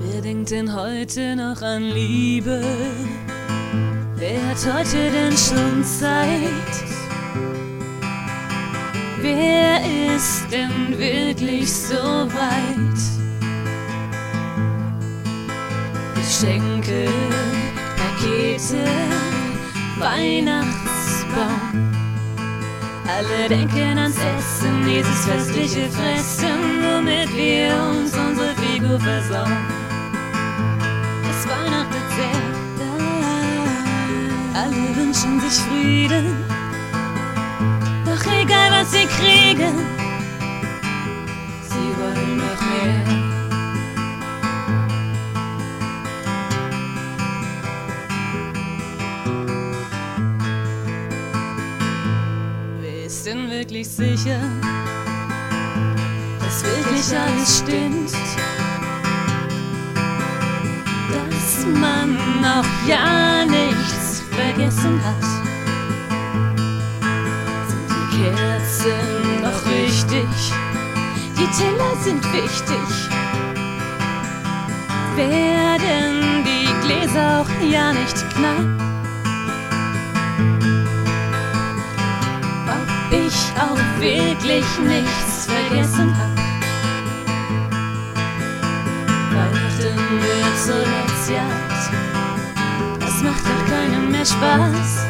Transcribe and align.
Wer 0.00 0.22
denkt 0.22 0.50
denn 0.50 0.74
heute 0.74 1.36
noch 1.36 1.60
an 1.60 1.82
Liebe? 1.82 2.62
Wer 4.16 4.48
hat 4.48 4.56
heute 4.78 5.10
denn 5.10 5.36
schon 5.36 5.84
Zeit? 5.84 6.50
Wer 9.20 9.80
ist 10.16 10.46
denn 10.50 10.98
wirklich 10.98 11.70
so 11.70 11.94
weit? 11.94 13.00
Geschenke, 16.14 17.08
Pakete, 17.96 18.84
Weihnachtsbaum. 19.98 21.89
Alle 23.16 23.48
denken 23.48 23.98
ans 23.98 24.16
Essen, 24.16 24.84
dieses 24.84 25.24
festliche 25.24 25.88
Fressen, 25.90 26.82
womit 26.82 27.34
wir 27.36 27.74
uns 27.90 28.12
unsere 28.14 28.54
Figur 28.54 29.00
versauen. 29.00 29.56
Es 31.30 31.48
weihnachtet 31.48 32.06
sehr, 32.16 32.40
alle 34.54 34.96
wünschen 34.96 35.40
sich 35.40 35.58
Frieden. 35.64 36.26
Doch 38.04 38.24
egal 38.40 38.70
was 38.70 38.90
sie 38.92 39.06
kriegen, 39.06 39.74
sie 41.68 41.90
wollen 41.98 42.36
noch 42.36 42.60
mehr. 42.70 43.29
Denn 53.30 53.48
wirklich 53.48 53.88
sicher, 53.88 54.40
dass 56.40 56.64
wirklich 56.64 57.16
alles 57.16 57.58
stimmt? 57.58 58.12
Dass 61.12 61.64
man 61.64 62.16
noch 62.40 62.66
ja 62.88 63.44
nichts 63.44 64.24
vergessen 64.32 65.00
hat? 65.04 65.22
Sind 67.68 67.88
die 67.88 68.16
Kerzen 68.16 69.42
noch 69.42 69.64
richtig? 69.64 70.28
Die 71.38 71.50
Teller 71.56 71.94
sind 72.02 72.24
wichtig. 72.32 72.88
Werden 75.14 76.44
die 76.44 76.66
Gläser 76.84 77.42
auch 77.42 77.70
ja 77.70 77.92
nicht 77.92 78.28
knapp? 78.30 78.89
Wirklich 84.30 84.64
nichts 84.78 85.46
vergessen 85.46 86.14
hab. 86.16 86.36
Weihnachten 89.34 89.98
wird 90.22 90.56
so 90.66 90.76
Letztjahrt, 90.94 91.82
das 93.00 93.22
macht 93.22 93.44
doch 93.44 93.64
keinem 93.68 94.10
mehr 94.12 94.24
Spaß. 94.24 95.06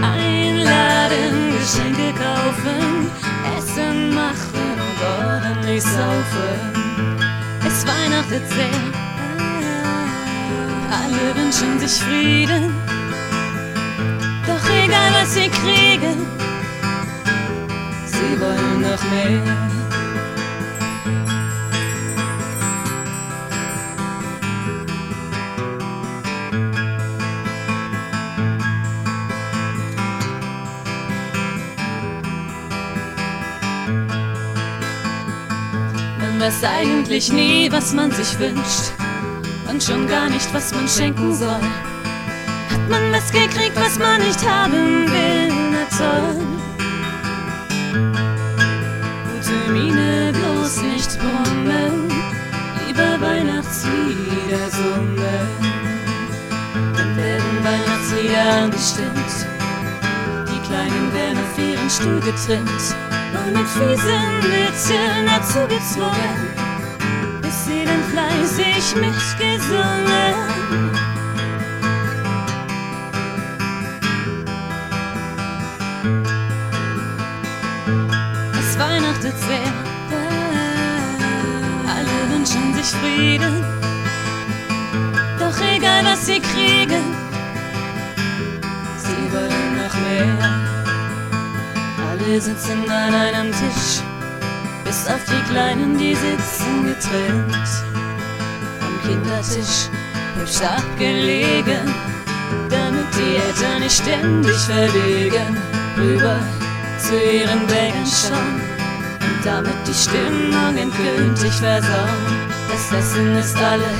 Einladen, 0.00 1.58
Geschenke 1.58 2.12
kaufen, 2.12 3.10
Essen 3.56 4.14
machen 4.14 4.74
und 4.86 4.98
ordentlich 5.02 5.82
saufen. 5.82 6.58
Es 7.66 7.84
weihnachtet 7.84 8.48
sehr, 8.48 8.80
alle 10.90 11.34
wünschen 11.34 11.80
sich 11.80 12.00
Frieden. 12.00 12.74
Doch 14.46 14.70
egal 14.84 15.12
was 15.20 15.34
sie 15.34 15.48
kriegen, 15.48 15.97
sie 18.18 18.40
wollen 18.40 18.80
noch 18.80 19.02
mehr. 19.10 19.42
Man 36.18 36.40
weiß 36.40 36.64
eigentlich 36.64 37.32
nie, 37.32 37.70
was 37.70 37.92
man 37.94 38.10
sich 38.10 38.38
wünscht 38.38 38.92
und 39.68 39.82
schon 39.82 40.06
gar 40.08 40.28
nicht, 40.28 40.52
was 40.52 40.74
man 40.74 40.88
schenken 40.88 41.34
soll. 41.34 41.62
Hat 42.70 42.88
man 42.88 43.12
was 43.12 43.30
gekriegt, 43.30 43.76
was 43.76 43.98
man 43.98 44.20
nicht 44.20 44.42
haben 44.48 45.06
will, 45.10 45.48
na 45.72 45.84
toll. 45.96 46.57
Angestimmt, 58.78 59.46
die 60.46 60.60
Kleinen 60.68 61.12
werden 61.12 61.38
auf 61.38 61.58
ihren 61.58 61.90
Stuhl 61.90 62.20
getrimmt 62.20 62.94
und 63.34 63.52
mit 63.52 63.66
fiesen 63.66 64.38
Mitteln 64.38 65.26
dazu 65.26 65.66
gezwungen, 65.66 66.54
bis 67.42 67.64
sie 67.64 67.84
dann 67.84 68.04
fleißig 68.04 68.94
mitgesungen. 68.94 70.34
Es 78.60 78.78
weihnachtet 78.78 79.34
sehr. 79.40 79.72
Alle 81.96 82.32
wünschen 82.32 82.74
sich 82.74 82.94
Frieden. 82.94 83.64
Doch 85.40 85.60
egal 85.74 86.04
was 86.04 86.26
sie 86.26 86.38
kriegen, 86.38 87.27
mehr. 90.18 90.38
Alle 92.10 92.40
sitzen 92.40 92.90
an 92.90 93.14
einem 93.14 93.52
Tisch, 93.52 94.02
bis 94.84 95.06
auf 95.06 95.22
die 95.26 95.52
Kleinen, 95.52 95.96
die 95.98 96.14
sitzen 96.14 96.86
getrennt. 96.86 97.68
Am 98.80 99.08
Kindertisch 99.08 99.88
hübsch 100.36 100.62
abgelegen, 100.62 101.94
damit 102.68 103.06
die 103.16 103.36
Eltern 103.36 103.80
nicht 103.80 104.02
ständig 104.02 104.56
verlegen. 104.56 105.56
Rüber 105.96 106.38
zu 106.98 107.14
ihren 107.14 107.66
Bänken 107.66 108.06
schauen 108.06 108.60
und 109.20 109.44
damit 109.44 109.74
die 109.86 109.94
Stimmung 109.94 110.76
endgültig 110.76 111.52
versauen. 111.52 112.48
Das 112.68 112.92
Essen 112.98 113.36
ist 113.36 113.56
alle, 113.56 113.90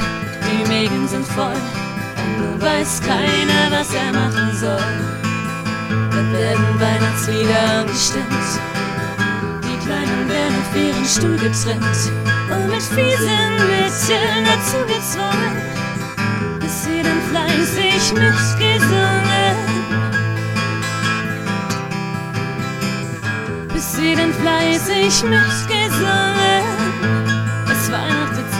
die 0.47 0.69
Mägen 0.69 1.09
sind 1.09 1.27
voll 1.27 1.61
und 2.17 2.41
nun 2.41 2.61
weiß 2.61 3.01
keiner, 3.01 3.71
was 3.71 3.93
er 3.95 4.13
machen 4.13 4.57
soll. 4.57 5.08
Weihnachtslieder 7.29 7.81
angestimmt, 7.81 8.61
die 9.63 9.87
Kleinen 9.87 10.29
werden 10.29 10.55
auf 10.61 10.77
ihren 10.77 11.05
Stuhl 11.05 11.37
getrimmt 11.37 12.13
und 12.51 12.71
mit 12.71 12.83
fiesen 12.83 13.53
Mitteln 13.69 14.45
dazu 14.45 14.79
gezwungen, 14.87 15.57
bis 16.61 16.85
sie 16.85 17.03
dann 17.03 17.21
fleißig 17.31 18.13
mitgesungen. 18.15 19.29
bis 23.73 23.93
sie 23.93 24.15
dann 24.15 24.33
fleißig 24.33 25.23
mitgesungen. 25.25 26.65
Es 27.71 27.93
weihnachtet 27.93 28.58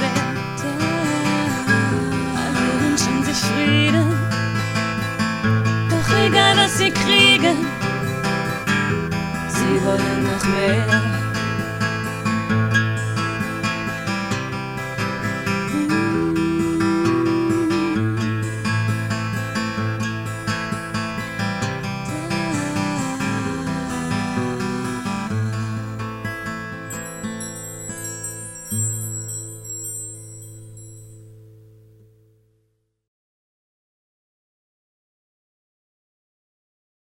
Doch 10.49 11.08